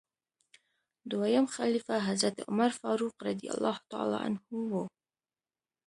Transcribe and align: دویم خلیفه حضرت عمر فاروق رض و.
دویم 1.11 1.45
خلیفه 1.55 1.95
حضرت 2.07 2.35
عمر 2.49 2.71
فاروق 2.79 3.15
رض 3.25 3.41
و. 4.71 4.85